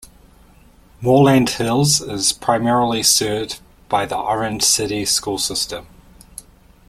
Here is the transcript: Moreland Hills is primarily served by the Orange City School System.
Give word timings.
Moreland 0.99 1.47
Hills 1.47 2.01
is 2.01 2.33
primarily 2.33 3.03
served 3.03 3.59
by 3.87 4.07
the 4.07 4.17
Orange 4.17 4.63
City 4.63 5.05
School 5.05 5.37
System. 5.37 5.85